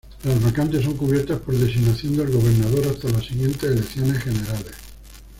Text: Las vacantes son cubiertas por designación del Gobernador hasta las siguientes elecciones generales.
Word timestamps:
Las 0.23 0.43
vacantes 0.43 0.83
son 0.83 0.97
cubiertas 0.97 1.41
por 1.41 1.55
designación 1.55 2.17
del 2.17 2.31
Gobernador 2.31 2.87
hasta 2.87 3.07
las 3.11 3.23
siguientes 3.23 3.61
elecciones 3.61 4.17
generales. 4.17 4.75